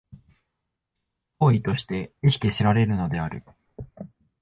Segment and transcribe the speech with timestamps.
[1.37, 3.43] 当為として意識せられるのである。